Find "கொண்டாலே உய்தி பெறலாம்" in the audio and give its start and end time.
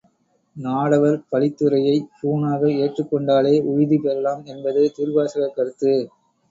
3.11-4.43